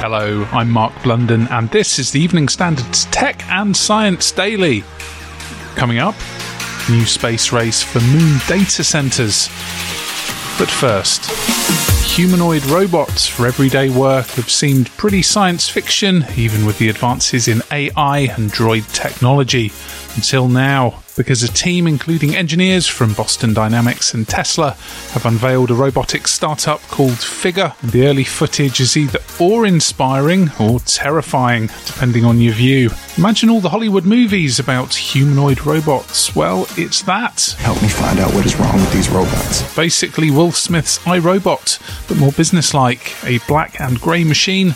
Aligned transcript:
Hello, 0.00 0.44
I'm 0.52 0.70
Mark 0.70 0.92
Blunden, 1.02 1.48
and 1.48 1.68
this 1.70 1.98
is 1.98 2.12
the 2.12 2.20
Evening 2.20 2.46
Standard's 2.46 3.06
Tech 3.06 3.44
and 3.48 3.76
Science 3.76 4.30
Daily. 4.30 4.84
Coming 5.74 5.98
up, 5.98 6.14
new 6.88 7.04
space 7.04 7.52
race 7.52 7.82
for 7.82 7.98
moon 8.00 8.38
data 8.46 8.84
centers. 8.84 9.48
But 10.56 10.70
first, 10.70 11.28
humanoid 12.08 12.64
robots 12.66 13.26
for 13.26 13.48
everyday 13.48 13.90
work 13.90 14.28
have 14.28 14.48
seemed 14.48 14.88
pretty 14.96 15.20
science 15.20 15.68
fiction, 15.68 16.24
even 16.36 16.64
with 16.64 16.78
the 16.78 16.90
advances 16.90 17.48
in 17.48 17.60
AI 17.72 18.18
and 18.36 18.52
droid 18.52 18.90
technology. 18.94 19.72
Until 20.16 20.48
now, 20.48 21.02
because 21.16 21.42
a 21.42 21.48
team 21.48 21.86
including 21.86 22.36
engineers 22.36 22.86
from 22.86 23.12
Boston 23.12 23.52
Dynamics 23.52 24.14
and 24.14 24.26
Tesla 24.26 24.72
have 25.10 25.26
unveiled 25.26 25.70
a 25.70 25.74
robotics 25.74 26.32
startup 26.32 26.80
called 26.82 27.18
Figure. 27.18 27.74
The 27.82 28.06
early 28.06 28.24
footage 28.24 28.80
is 28.80 28.96
either 28.96 29.18
awe 29.40 29.64
inspiring 29.64 30.50
or 30.60 30.78
terrifying, 30.80 31.70
depending 31.86 32.24
on 32.24 32.40
your 32.40 32.54
view. 32.54 32.90
Imagine 33.16 33.50
all 33.50 33.60
the 33.60 33.68
Hollywood 33.68 34.04
movies 34.04 34.60
about 34.60 34.94
humanoid 34.94 35.66
robots. 35.66 36.36
Well, 36.36 36.68
it's 36.76 37.02
that. 37.02 37.56
Help 37.58 37.82
me 37.82 37.88
find 37.88 38.20
out 38.20 38.32
what 38.32 38.46
is 38.46 38.56
wrong 38.56 38.76
with 38.76 38.92
these 38.92 39.08
robots. 39.08 39.74
Basically, 39.74 40.30
Will 40.30 40.52
Smith's 40.52 40.98
iRobot, 41.00 42.06
but 42.06 42.16
more 42.16 42.32
businesslike. 42.32 43.16
A 43.24 43.38
black 43.48 43.80
and 43.80 44.00
grey 44.00 44.22
machine 44.22 44.68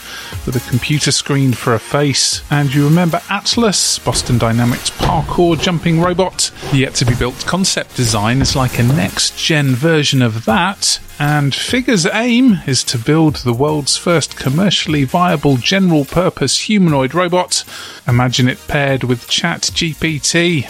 with 0.44 0.56
a 0.56 0.70
computer 0.70 1.12
screen 1.12 1.52
for 1.52 1.74
a 1.74 1.78
face. 1.78 2.42
And 2.50 2.74
you 2.74 2.84
remember 2.84 3.20
Atlas, 3.30 4.00
Boston 4.00 4.38
Dynamics 4.38 4.90
parkour 5.22 5.60
jumping 5.60 6.00
robot? 6.00 6.50
The 6.70 6.78
yet 6.78 6.94
to 6.96 7.04
be 7.04 7.14
built 7.14 7.44
concept 7.46 7.96
design 7.96 8.40
is 8.40 8.56
like 8.56 8.78
a 8.78 8.82
next 8.82 9.38
gen 9.38 9.74
version 9.74 10.22
of 10.22 10.44
that, 10.44 10.98
and 11.18 11.54
Figure's 11.54 12.06
aim 12.06 12.58
is 12.66 12.82
to 12.84 12.98
build 12.98 13.36
the 13.36 13.52
world's 13.52 13.96
first 13.96 14.36
commercially 14.36 15.04
viable 15.04 15.56
general 15.56 16.04
purpose 16.04 16.58
humanoid 16.58 17.14
robot. 17.14 17.64
Imagine 18.06 18.48
it 18.48 18.58
paired 18.68 19.04
with 19.04 19.28
ChatGPT. 19.28 20.68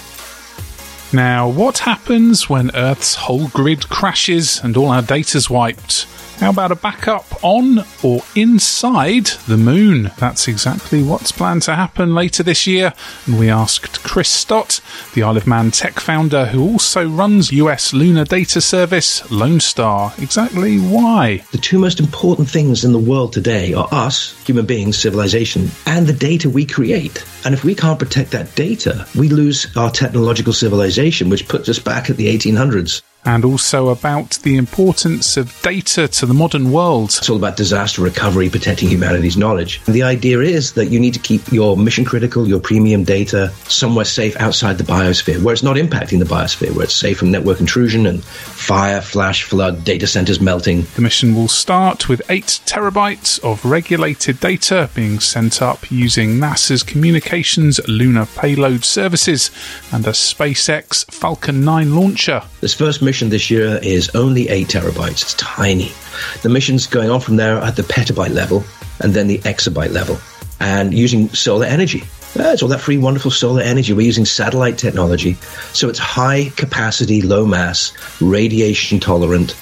Now, 1.14 1.48
what 1.48 1.78
happens 1.78 2.48
when 2.48 2.74
Earth's 2.74 3.14
whole 3.14 3.48
grid 3.48 3.88
crashes 3.88 4.62
and 4.62 4.76
all 4.76 4.88
our 4.88 5.02
data's 5.02 5.50
wiped? 5.50 6.06
How 6.42 6.50
about 6.50 6.72
a 6.72 6.75
backup 6.75 7.44
on 7.44 7.84
or 8.03 8.20
inside 8.34 9.26
the 9.47 9.56
moon? 9.56 10.10
That's 10.19 10.48
exactly 10.48 11.00
what's 11.00 11.30
planned 11.30 11.62
to 11.62 11.76
happen 11.76 12.16
later 12.16 12.42
this 12.42 12.66
year. 12.66 12.94
And 13.26 13.38
we 13.38 13.48
asked 13.48 14.03
Chris 14.03 14.28
Stott, 14.28 14.81
the 15.14 15.22
Isle 15.22 15.36
of 15.36 15.47
Man 15.47 15.70
tech 15.70 16.00
founder 16.00 16.47
who 16.47 16.60
also 16.60 17.08
runs 17.08 17.52
US 17.52 17.92
lunar 17.92 18.25
data 18.25 18.60
service 18.60 19.31
Lone 19.31 19.60
Star, 19.60 20.12
exactly 20.19 20.78
why. 20.78 21.44
The 21.52 21.58
two 21.58 21.78
most 21.78 22.00
important 22.00 22.50
things 22.50 22.84
in 22.84 22.91
the 22.91 22.98
world 22.98 23.32
today 23.32 23.72
are 23.72 23.86
us, 23.92 24.36
human 24.44 24.66
beings, 24.66 24.98
civilization, 24.98 25.70
and 25.86 26.08
the 26.08 26.12
data 26.12 26.50
we 26.50 26.66
create. 26.66 27.25
And 27.44 27.54
if 27.54 27.62
we 27.62 27.76
can't 27.76 28.00
protect 28.00 28.32
that 28.32 28.52
data, 28.56 29.06
we 29.16 29.28
lose 29.28 29.69
our 29.76 29.92
technological 29.92 30.52
civilization, 30.52 31.31
which 31.31 31.47
puts 31.47 31.69
us 31.69 31.78
back 31.78 32.10
at 32.10 32.16
the 32.16 32.36
1800s 32.36 33.00
and 33.24 33.44
also 33.44 33.88
about 33.88 34.30
the 34.42 34.56
importance 34.56 35.36
of 35.36 35.60
data 35.62 36.08
to 36.08 36.26
the 36.26 36.34
modern 36.34 36.72
world. 36.72 37.10
It's 37.10 37.30
all 37.30 37.36
about 37.36 37.56
disaster 37.56 38.02
recovery, 38.02 38.50
protecting 38.50 38.88
humanity's 38.88 39.36
knowledge. 39.36 39.80
And 39.86 39.94
the 39.94 40.02
idea 40.02 40.40
is 40.40 40.72
that 40.72 40.86
you 40.86 40.98
need 40.98 41.14
to 41.14 41.20
keep 41.20 41.52
your 41.52 41.76
mission 41.76 42.04
critical, 42.04 42.48
your 42.48 42.60
premium 42.60 43.04
data 43.04 43.52
somewhere 43.68 44.04
safe 44.04 44.36
outside 44.36 44.78
the 44.78 44.84
biosphere, 44.84 45.40
where 45.42 45.52
it's 45.52 45.62
not 45.62 45.76
impacting 45.76 46.18
the 46.18 46.24
biosphere, 46.24 46.74
where 46.74 46.84
it's 46.84 46.94
safe 46.94 47.18
from 47.18 47.30
network 47.30 47.60
intrusion 47.60 48.06
and 48.06 48.24
fire, 48.24 49.00
flash, 49.00 49.44
flood, 49.44 49.84
data 49.84 50.06
centers 50.06 50.40
melting. 50.40 50.82
The 50.96 51.02
mission 51.02 51.34
will 51.34 51.48
start 51.48 52.08
with 52.08 52.22
8 52.28 52.44
terabytes 52.66 53.38
of 53.44 53.64
regulated 53.64 54.40
data 54.40 54.90
being 54.94 55.20
sent 55.20 55.62
up 55.62 55.90
using 55.90 56.40
NASA's 56.40 56.82
Communications 56.82 57.80
Lunar 57.86 58.26
Payload 58.26 58.84
Services 58.84 59.50
and 59.92 60.06
a 60.06 60.10
SpaceX 60.10 61.08
Falcon 61.12 61.64
9 61.64 61.94
launcher. 61.94 62.42
This 62.60 62.74
first 62.74 63.02
mission 63.02 63.11
mission 63.12 63.28
this 63.28 63.50
year 63.50 63.78
is 63.82 64.08
only 64.14 64.48
8 64.48 64.68
terabytes. 64.68 65.20
It's 65.20 65.34
tiny. 65.34 65.92
The 66.40 66.48
missions 66.48 66.86
going 66.86 67.10
on 67.10 67.20
from 67.20 67.36
there 67.36 67.58
at 67.58 67.76
the 67.76 67.82
petabyte 67.82 68.32
level 68.32 68.64
and 69.00 69.12
then 69.12 69.28
the 69.28 69.36
exabyte 69.40 69.92
level 69.92 70.16
and 70.60 70.94
using 70.94 71.28
solar 71.28 71.66
energy. 71.66 72.04
Uh, 72.40 72.52
it's 72.54 72.62
all 72.62 72.70
that 72.70 72.80
free, 72.80 72.96
wonderful 72.96 73.30
solar 73.30 73.60
energy. 73.60 73.92
We're 73.92 74.06
using 74.06 74.24
satellite 74.24 74.78
technology. 74.78 75.34
So 75.74 75.90
it's 75.90 75.98
high 75.98 76.52
capacity, 76.56 77.20
low 77.20 77.44
mass, 77.44 77.92
radiation 78.22 78.98
tolerant. 78.98 79.54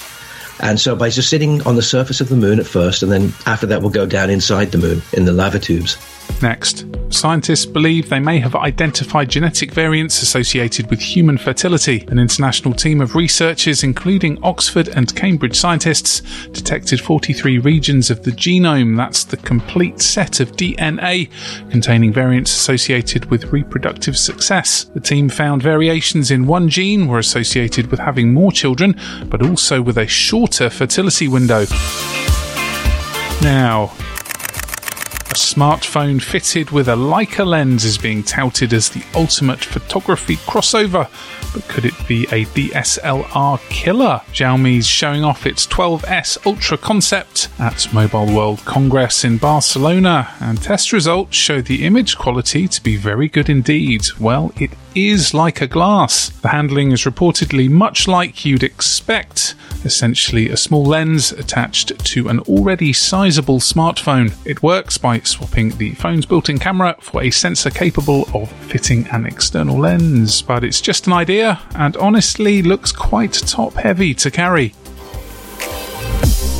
And 0.61 0.79
so 0.79 0.95
by 0.95 1.09
just 1.09 1.29
sitting 1.29 1.61
on 1.63 1.75
the 1.75 1.81
surface 1.81 2.21
of 2.21 2.29
the 2.29 2.37
moon 2.37 2.57
at 2.57 2.65
first, 2.65 3.03
and 3.03 3.11
then 3.11 3.33
after 3.45 3.65
that, 3.65 3.81
we'll 3.81 3.89
go 3.91 4.05
down 4.05 4.29
inside 4.29 4.71
the 4.71 4.77
moon 4.77 5.01
in 5.11 5.25
the 5.25 5.33
lava 5.33 5.59
tubes. 5.59 5.97
Next, 6.41 6.85
scientists 7.09 7.65
believe 7.65 8.09
they 8.09 8.19
may 8.19 8.39
have 8.39 8.55
identified 8.55 9.29
genetic 9.29 9.71
variants 9.71 10.21
associated 10.21 10.89
with 10.89 10.99
human 10.99 11.37
fertility. 11.37 12.05
An 12.07 12.17
international 12.17 12.73
team 12.73 12.99
of 12.99 13.15
researchers, 13.15 13.83
including 13.83 14.43
Oxford 14.43 14.87
and 14.87 15.15
Cambridge 15.15 15.55
scientists, 15.55 16.21
detected 16.47 16.99
43 16.99 17.59
regions 17.59 18.09
of 18.09 18.23
the 18.23 18.31
genome 18.31 18.97
that's 18.97 19.23
the 19.23 19.37
complete 19.37 20.01
set 20.01 20.39
of 20.39 20.53
DNA 20.53 21.29
containing 21.69 22.11
variants 22.11 22.51
associated 22.51 23.25
with 23.25 23.51
reproductive 23.53 24.17
success. 24.17 24.85
The 24.85 24.99
team 24.99 25.29
found 25.29 25.61
variations 25.61 26.31
in 26.31 26.47
one 26.47 26.69
gene 26.69 27.07
were 27.07 27.19
associated 27.19 27.91
with 27.91 27.99
having 27.99 28.33
more 28.33 28.51
children, 28.51 28.99
but 29.25 29.43
also 29.43 29.81
with 29.81 29.97
a 29.97 30.07
shorter 30.07 30.69
fertility 30.69 31.27
window. 31.27 31.65
Now, 33.41 33.91
a 35.31 35.33
smartphone 35.33 36.21
fitted 36.21 36.71
with 36.71 36.89
a 36.89 36.95
Leica 36.95 37.45
lens 37.45 37.85
is 37.85 37.97
being 37.97 38.21
touted 38.21 38.73
as 38.73 38.89
the 38.89 39.01
ultimate 39.15 39.63
photography 39.63 40.35
crossover, 40.35 41.09
but 41.53 41.65
could 41.69 41.85
it 41.85 41.93
be 42.05 42.23
a 42.25 42.43
DSLR 42.47 43.57
killer? 43.69 44.21
Xiaomi's 44.33 44.85
showing 44.85 45.23
off 45.23 45.45
its 45.45 45.65
12S 45.67 46.45
Ultra 46.45 46.77
concept 46.77 47.47
at 47.59 47.93
Mobile 47.93 48.35
World 48.35 48.59
Congress 48.65 49.23
in 49.23 49.37
Barcelona, 49.37 50.33
and 50.41 50.61
test 50.61 50.91
results 50.91 51.37
show 51.37 51.61
the 51.61 51.85
image 51.85 52.17
quality 52.17 52.67
to 52.67 52.83
be 52.83 52.97
very 52.97 53.29
good 53.29 53.49
indeed. 53.49 54.07
Well, 54.19 54.51
it 54.57 54.71
is 54.93 55.33
like 55.33 55.61
a 55.61 55.67
glass. 55.67 56.29
The 56.29 56.49
handling 56.49 56.91
is 56.91 57.03
reportedly 57.03 57.69
much 57.69 58.05
like 58.05 58.43
you'd 58.43 58.63
expect, 58.63 59.55
essentially 59.85 60.49
a 60.49 60.57
small 60.57 60.83
lens 60.83 61.31
attached 61.31 61.97
to 62.05 62.27
an 62.27 62.39
already 62.41 62.91
sizable 62.91 63.59
smartphone. 63.59 64.35
It 64.45 64.61
works 64.61 64.97
by 64.97 65.20
swapping 65.25 65.69
the 65.77 65.93
phone's 65.95 66.25
built 66.25 66.49
in 66.49 66.57
camera 66.57 66.95
for 66.99 67.21
a 67.21 67.29
sensor 67.29 67.69
capable 67.69 68.27
of 68.33 68.51
fitting 68.67 69.07
an 69.09 69.25
external 69.25 69.77
lens, 69.77 70.41
but 70.41 70.63
it's 70.63 70.81
just 70.81 71.07
an 71.07 71.13
idea 71.13 71.61
and 71.75 71.97
honestly 71.97 72.61
looks 72.61 72.91
quite 72.91 73.33
top 73.33 73.73
heavy 73.73 74.13
to 74.15 74.31
carry. 74.31 74.73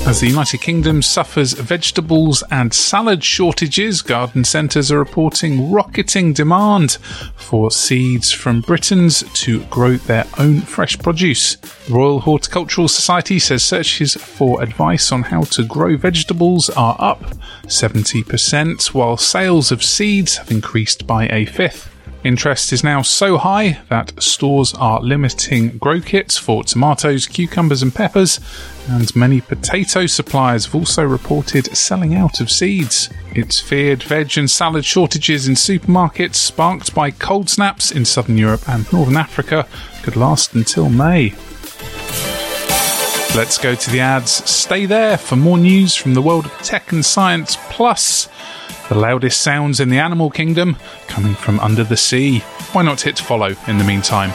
As 0.07 0.19
the 0.19 0.27
United 0.27 0.61
Kingdom 0.61 1.03
suffers 1.03 1.53
vegetables 1.53 2.43
and 2.49 2.73
salad 2.73 3.23
shortages, 3.23 4.01
garden 4.01 4.43
centres 4.43 4.91
are 4.91 4.97
reporting 4.97 5.71
rocketing 5.71 6.33
demand 6.33 6.97
for 7.35 7.69
seeds 7.69 8.31
from 8.31 8.61
Britons 8.61 9.23
to 9.43 9.63
grow 9.65 9.97
their 9.97 10.25
own 10.39 10.61
fresh 10.61 10.97
produce. 10.97 11.55
The 11.55 11.93
Royal 11.93 12.19
Horticultural 12.19 12.87
Society 12.87 13.37
says 13.37 13.63
searches 13.63 14.15
for 14.15 14.61
advice 14.61 15.11
on 15.11 15.21
how 15.21 15.43
to 15.43 15.63
grow 15.63 15.95
vegetables 15.95 16.71
are 16.71 16.97
up 16.99 17.21
70%, 17.67 18.93
while 18.95 19.17
sales 19.17 19.71
of 19.71 19.83
seeds 19.83 20.37
have 20.37 20.49
increased 20.49 21.05
by 21.05 21.27
a 21.27 21.45
fifth. 21.45 21.90
Interest 22.23 22.71
is 22.71 22.83
now 22.83 23.01
so 23.01 23.39
high 23.39 23.79
that 23.89 24.21
stores 24.21 24.75
are 24.75 25.01
limiting 25.01 25.77
grow 25.79 25.99
kits 25.99 26.37
for 26.37 26.63
tomatoes, 26.63 27.25
cucumbers, 27.25 27.81
and 27.81 27.95
peppers, 27.95 28.39
and 28.87 29.15
many 29.15 29.41
potato 29.41 30.05
suppliers 30.05 30.65
have 30.65 30.75
also 30.75 31.03
reported 31.03 31.75
selling 31.75 32.13
out 32.13 32.39
of 32.39 32.51
seeds. 32.51 33.09
It's 33.33 33.59
feared 33.59 34.03
veg 34.03 34.37
and 34.37 34.49
salad 34.51 34.85
shortages 34.85 35.47
in 35.47 35.55
supermarkets, 35.55 36.35
sparked 36.35 36.93
by 36.93 37.09
cold 37.09 37.49
snaps 37.49 37.91
in 37.91 38.05
southern 38.05 38.37
Europe 38.37 38.69
and 38.69 38.91
northern 38.93 39.17
Africa, 39.17 39.67
could 40.03 40.15
last 40.15 40.53
until 40.53 40.89
May. 40.89 41.33
Let's 43.35 43.57
go 43.57 43.73
to 43.73 43.89
the 43.89 44.01
ads. 44.01 44.31
Stay 44.47 44.85
there 44.85 45.17
for 45.17 45.37
more 45.37 45.57
news 45.57 45.95
from 45.95 46.13
the 46.13 46.21
world 46.21 46.45
of 46.45 46.51
tech 46.59 46.91
and 46.91 47.03
science, 47.03 47.57
plus 47.69 48.27
the 48.91 48.99
loudest 48.99 49.39
sounds 49.39 49.79
in 49.79 49.87
the 49.87 49.99
animal 49.99 50.29
kingdom 50.29 50.75
coming 51.07 51.33
from 51.33 51.57
under 51.61 51.81
the 51.81 51.95
sea. 51.95 52.39
Why 52.73 52.81
not 52.81 52.99
hit 52.99 53.17
follow 53.17 53.55
in 53.67 53.77
the 53.77 53.85
meantime? 53.85 54.31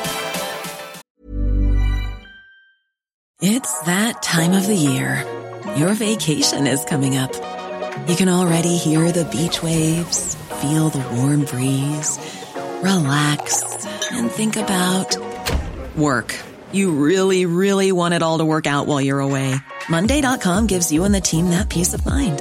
It's 3.42 3.78
that 3.80 4.22
time 4.22 4.54
of 4.54 4.66
the 4.66 4.74
year. 4.74 5.22
Your 5.76 5.92
vacation 5.92 6.66
is 6.66 6.82
coming 6.86 7.18
up. 7.18 7.34
You 8.08 8.16
can 8.16 8.30
already 8.30 8.78
hear 8.78 9.12
the 9.12 9.26
beach 9.26 9.62
waves, 9.62 10.34
feel 10.62 10.88
the 10.88 11.06
warm 11.16 11.44
breeze, 11.44 12.18
relax, 12.82 13.62
and 14.10 14.30
think 14.30 14.56
about 14.56 15.18
work. 15.98 16.34
You 16.72 16.92
really, 16.92 17.44
really 17.44 17.92
want 17.92 18.14
it 18.14 18.22
all 18.22 18.38
to 18.38 18.44
work 18.46 18.66
out 18.66 18.86
while 18.86 19.02
you're 19.02 19.20
away. 19.20 19.54
Monday.com 19.90 20.66
gives 20.66 20.90
you 20.90 21.04
and 21.04 21.14
the 21.14 21.20
team 21.20 21.50
that 21.50 21.68
peace 21.68 21.92
of 21.92 22.06
mind. 22.06 22.40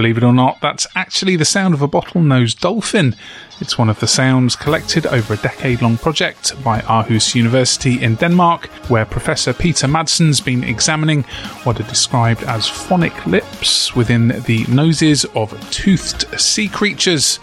Believe 0.00 0.16
it 0.16 0.24
or 0.24 0.32
not, 0.32 0.62
that's 0.62 0.86
actually 0.94 1.36
the 1.36 1.44
sound 1.44 1.74
of 1.74 1.82
a 1.82 1.86
bottlenose 1.86 2.58
dolphin. 2.58 3.14
It's 3.60 3.76
one 3.76 3.90
of 3.90 4.00
the 4.00 4.06
sounds 4.06 4.56
collected 4.56 5.04
over 5.04 5.34
a 5.34 5.36
decade 5.36 5.82
long 5.82 5.98
project 5.98 6.54
by 6.64 6.80
Aarhus 6.80 7.34
University 7.34 8.02
in 8.02 8.14
Denmark, 8.14 8.68
where 8.88 9.04
Professor 9.04 9.52
Peter 9.52 9.86
Madsen's 9.86 10.40
been 10.40 10.64
examining 10.64 11.24
what 11.64 11.78
are 11.80 11.82
described 11.82 12.44
as 12.44 12.66
phonic 12.66 13.26
lips 13.26 13.94
within 13.94 14.28
the 14.46 14.64
noses 14.68 15.26
of 15.34 15.50
toothed 15.70 16.24
sea 16.40 16.68
creatures 16.68 17.38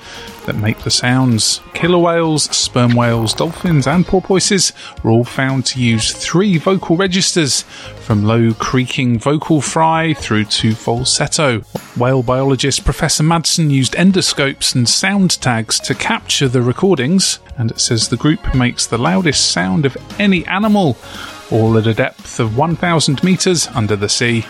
that 0.48 0.56
make 0.56 0.80
the 0.80 0.90
sounds. 0.90 1.62
Killer 1.74 2.00
whales, 2.00 2.44
sperm 2.46 2.96
whales, 2.96 3.34
dolphins, 3.34 3.86
and 3.86 4.08
porpoises 4.08 4.74
were 5.04 5.12
all 5.12 5.24
found 5.24 5.66
to 5.68 5.80
use 5.80 6.12
three 6.12 6.58
vocal 6.58 6.98
registers, 6.98 7.62
from 8.00 8.24
low 8.24 8.54
creaking 8.54 9.20
vocal 9.20 9.62
fry 9.62 10.14
through 10.14 10.46
to 10.46 10.74
falsetto. 10.74 11.60
Whale 11.98 12.24
biologist 12.24 12.84
Professor 12.86 13.24
Madsen 13.24 13.70
used 13.70 13.94
endoscopes 13.94 14.74
and 14.74 14.90
sound 14.90 15.40
tags 15.42 15.80
to 15.82 15.94
capture 15.94 16.48
the 16.48 16.62
recordings, 16.62 17.40
and 17.58 17.70
it 17.70 17.80
says 17.80 18.08
the 18.08 18.18
group 18.18 18.56
makes 18.56 18.88
the 18.88 18.98
loudest 18.98 19.52
sound 19.52 19.86
of 19.86 19.98
any 20.20 20.46
animal, 20.48 20.98
all 21.52 21.78
at 21.78 21.86
a 21.86 21.94
depth 21.94 22.40
of 22.40 22.58
1,000 22.58 23.24
metres 23.24 23.68
under 23.76 23.96
the 23.96 24.10
sea. 24.10 24.46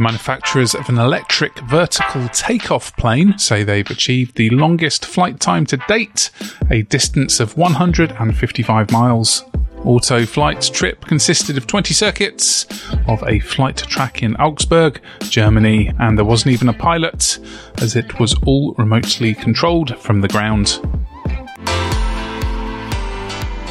Manufacturers 0.00 0.74
of 0.74 0.88
an 0.88 0.98
electric 0.98 1.56
vertical 1.60 2.28
takeoff 2.30 2.96
plane 2.96 3.38
say 3.38 3.62
they've 3.62 3.88
achieved 3.88 4.34
the 4.34 4.50
longest 4.50 5.06
flight 5.06 5.38
time 5.38 5.64
to 5.66 5.76
date, 5.88 6.30
a 6.68 6.82
distance 6.82 7.38
of 7.38 7.56
155 7.56 8.90
miles. 8.90 9.44
AutoFlight's 9.84 10.68
trip 10.68 11.04
consisted 11.04 11.56
of 11.56 11.68
20 11.68 11.94
circuits 11.94 12.66
of 13.06 13.22
a 13.24 13.38
flight 13.38 13.76
track 13.76 14.22
in 14.22 14.34
Augsburg, 14.36 15.00
Germany, 15.28 15.92
and 16.00 16.18
there 16.18 16.24
wasn't 16.24 16.52
even 16.52 16.68
a 16.68 16.72
pilot, 16.72 17.38
as 17.80 17.94
it 17.94 18.18
was 18.18 18.34
all 18.46 18.74
remotely 18.78 19.32
controlled 19.32 19.96
from 19.98 20.22
the 20.22 20.28
ground. 20.28 20.80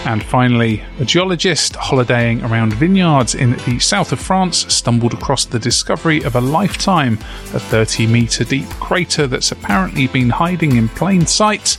And 0.05 0.21
finally, 0.23 0.83
a 0.99 1.05
geologist 1.05 1.75
holidaying 1.77 2.43
around 2.43 2.73
vineyards 2.73 3.35
in 3.35 3.51
the 3.65 3.79
south 3.79 4.11
of 4.11 4.19
France 4.19 4.73
stumbled 4.73 5.13
across 5.13 5.45
the 5.45 5.59
discovery 5.59 6.21
of 6.23 6.35
a 6.35 6.41
lifetime, 6.41 7.13
a 7.53 7.59
30 7.59 8.07
metre 8.07 8.43
deep 8.43 8.67
crater 8.81 9.27
that's 9.27 9.51
apparently 9.51 10.07
been 10.07 10.29
hiding 10.29 10.75
in 10.75 10.89
plain 10.89 11.25
sight 11.25 11.77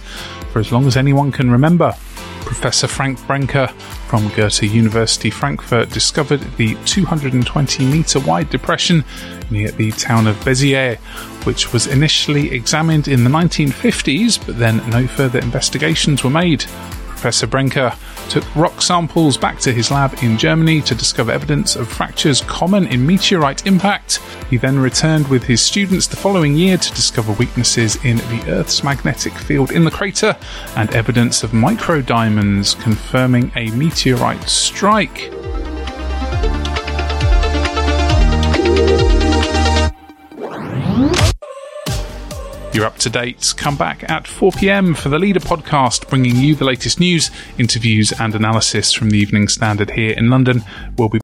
for 0.52 0.58
as 0.58 0.72
long 0.72 0.86
as 0.86 0.96
anyone 0.96 1.32
can 1.32 1.50
remember. 1.50 1.94
Professor 2.44 2.86
Frank 2.86 3.18
Brenker 3.20 3.70
from 4.08 4.28
Goethe 4.30 4.62
University 4.62 5.30
Frankfurt 5.30 5.90
discovered 5.90 6.40
the 6.56 6.76
220 6.86 7.84
metre 7.84 8.20
wide 8.20 8.48
depression 8.50 9.04
near 9.50 9.70
the 9.70 9.90
town 9.92 10.26
of 10.26 10.36
Béziers, 10.36 10.96
which 11.44 11.72
was 11.72 11.86
initially 11.86 12.52
examined 12.52 13.08
in 13.08 13.24
the 13.24 13.30
1950s, 13.30 14.44
but 14.46 14.58
then 14.58 14.78
no 14.90 15.06
further 15.06 15.40
investigations 15.40 16.24
were 16.24 16.30
made. 16.30 16.64
Professor 17.24 17.46
Brenker 17.46 17.96
took 18.28 18.44
rock 18.54 18.82
samples 18.82 19.38
back 19.38 19.58
to 19.60 19.72
his 19.72 19.90
lab 19.90 20.12
in 20.22 20.36
Germany 20.36 20.82
to 20.82 20.94
discover 20.94 21.32
evidence 21.32 21.74
of 21.74 21.88
fractures 21.88 22.42
common 22.42 22.86
in 22.88 23.06
meteorite 23.06 23.66
impact. 23.66 24.18
He 24.50 24.58
then 24.58 24.78
returned 24.78 25.28
with 25.28 25.42
his 25.42 25.62
students 25.62 26.06
the 26.06 26.16
following 26.16 26.54
year 26.54 26.76
to 26.76 26.90
discover 26.90 27.32
weaknesses 27.32 27.96
in 28.04 28.18
the 28.18 28.44
Earth's 28.48 28.84
magnetic 28.84 29.32
field 29.32 29.72
in 29.72 29.84
the 29.84 29.90
crater 29.90 30.36
and 30.76 30.94
evidence 30.94 31.42
of 31.42 31.54
micro 31.54 32.02
diamonds 32.02 32.74
confirming 32.74 33.50
a 33.56 33.70
meteorite 33.70 34.46
strike. 34.46 35.32
You're 42.74 42.86
up 42.86 42.98
to 42.98 43.08
date. 43.08 43.54
Come 43.56 43.76
back 43.76 44.10
at 44.10 44.26
4 44.26 44.50
pm 44.50 44.94
for 44.94 45.08
the 45.08 45.20
Leader 45.20 45.38
podcast, 45.38 46.08
bringing 46.08 46.34
you 46.34 46.56
the 46.56 46.64
latest 46.64 46.98
news, 46.98 47.30
interviews, 47.56 48.12
and 48.18 48.34
analysis 48.34 48.92
from 48.92 49.10
the 49.10 49.18
Evening 49.18 49.46
Standard 49.46 49.90
here 49.90 50.10
in 50.10 50.28
London. 50.28 50.64
We'll 50.98 51.08
be. 51.08 51.20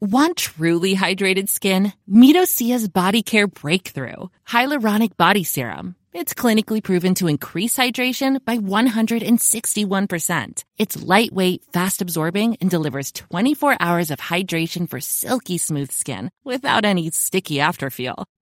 Want 0.00 0.38
truly 0.38 0.96
hydrated 0.96 1.50
skin? 1.50 1.92
Meet 2.06 2.36
Osea's 2.36 2.88
Body 2.88 3.22
Care 3.22 3.46
Breakthrough 3.46 4.28
Hyaluronic 4.48 5.18
Body 5.18 5.44
Serum. 5.44 5.96
It's 6.14 6.32
clinically 6.32 6.82
proven 6.82 7.14
to 7.16 7.28
increase 7.28 7.76
hydration 7.76 8.42
by 8.46 8.56
161%. 8.56 10.64
It's 10.78 11.02
lightweight, 11.02 11.64
fast 11.74 12.00
absorbing, 12.00 12.56
and 12.62 12.70
delivers 12.70 13.12
24 13.12 13.76
hours 13.80 14.10
of 14.10 14.18
hydration 14.18 14.88
for 14.88 14.98
silky 14.98 15.58
smooth 15.58 15.92
skin 15.92 16.30
without 16.42 16.86
any 16.86 17.10
sticky 17.10 17.56
afterfeel. 17.56 18.24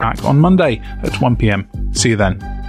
Back 0.00 0.24
on 0.24 0.40
Monday 0.40 0.80
at 1.04 1.12
1pm. 1.12 1.96
See 1.96 2.08
you 2.08 2.16
then. 2.16 2.63